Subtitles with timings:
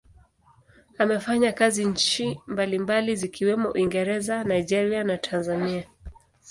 [0.99, 5.87] Amefanya kazi nchi mbalimbali zikiwemo Uingereza, Nigeria na Tanzania.